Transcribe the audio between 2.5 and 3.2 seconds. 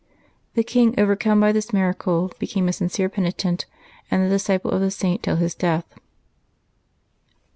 a sincere